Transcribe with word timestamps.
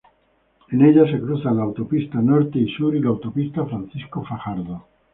En 0.71 0.81
ella 0.83 1.05
se 1.05 1.19
cruzan 1.19 1.57
la 1.57 1.61
Autopista 1.63 2.19
Norte 2.23 2.65
Sur 2.75 2.95
y 2.95 3.01
la 3.01 3.09
Autopista 3.09 3.63
Francisco 3.67 4.23
Fajardo. 4.23 4.83